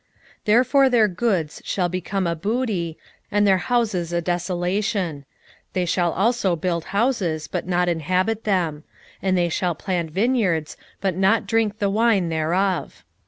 1:13 0.01 0.07
Therefore 0.45 0.89
their 0.89 1.07
goods 1.07 1.61
shall 1.63 1.87
become 1.87 2.25
a 2.25 2.35
booty, 2.35 2.97
and 3.31 3.45
their 3.45 3.59
houses 3.59 4.11
a 4.11 4.19
desolation: 4.19 5.25
they 5.73 5.85
shall 5.85 6.11
also 6.13 6.55
build 6.55 6.85
houses, 6.85 7.47
but 7.47 7.67
not 7.67 7.87
inhabit 7.87 8.43
them; 8.43 8.83
and 9.21 9.37
they 9.37 9.47
shall 9.47 9.75
plant 9.75 10.09
vineyards, 10.09 10.75
but 11.01 11.15
not 11.15 11.45
drink 11.45 11.77
the 11.77 11.91
wine 11.91 12.29
thereof. 12.29 13.05